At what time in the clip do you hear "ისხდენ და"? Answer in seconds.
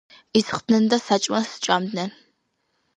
0.39-0.99